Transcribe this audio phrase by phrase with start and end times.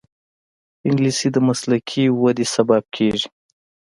[0.87, 3.27] انګلیسي د مسلکي وده سبب کېږي